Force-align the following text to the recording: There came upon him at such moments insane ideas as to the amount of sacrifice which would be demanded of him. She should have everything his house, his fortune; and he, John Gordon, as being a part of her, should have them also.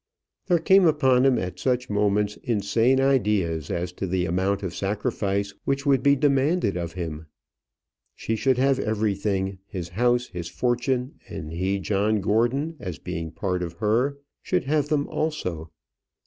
There 0.47 0.57
came 0.57 0.87
upon 0.87 1.27
him 1.27 1.37
at 1.37 1.59
such 1.59 1.87
moments 1.87 2.35
insane 2.41 2.99
ideas 2.99 3.69
as 3.69 3.91
to 3.91 4.07
the 4.07 4.25
amount 4.25 4.63
of 4.63 4.73
sacrifice 4.73 5.53
which 5.63 5.85
would 5.85 6.01
be 6.01 6.15
demanded 6.15 6.75
of 6.75 6.93
him. 6.93 7.27
She 8.15 8.35
should 8.35 8.57
have 8.57 8.79
everything 8.79 9.59
his 9.67 9.89
house, 9.89 10.29
his 10.29 10.49
fortune; 10.49 11.19
and 11.29 11.51
he, 11.51 11.77
John 11.77 12.19
Gordon, 12.19 12.77
as 12.79 12.97
being 12.97 13.27
a 13.27 13.31
part 13.39 13.61
of 13.61 13.73
her, 13.73 14.17
should 14.41 14.63
have 14.63 14.89
them 14.89 15.07
also. 15.07 15.69